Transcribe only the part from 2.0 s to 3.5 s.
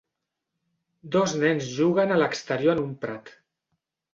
a l'exterior en un prat.